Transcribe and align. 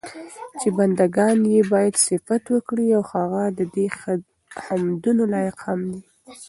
چې 0.59 0.67
بندګان 0.77 1.37
ئي 1.51 1.59
بايد 1.71 1.95
صفت 2.07 2.43
وکړي، 2.49 2.87
او 2.97 3.03
هغه 3.13 3.43
ددي 3.59 3.85
حمدونو 4.63 5.23
لائق 5.33 5.57
هم 5.65 5.79
دی 5.91 5.99